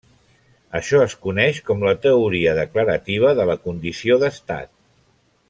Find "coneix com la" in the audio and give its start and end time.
1.25-1.93